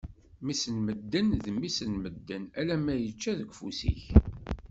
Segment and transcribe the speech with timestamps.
[0.39, 4.03] Mmi-s n medden, d mmi-s n medden, alemma yečča deg ufus-ik.